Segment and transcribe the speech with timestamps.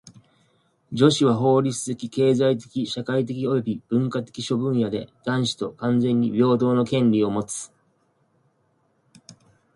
[0.91, 7.71] 女子は法律的・経済的・社会的および文化的諸分野で男子と完全に平等の権利をもつ。